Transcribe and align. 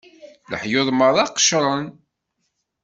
Leḥyuḍ 0.51 0.87
merra 0.93 1.23
qecren. 1.35 1.85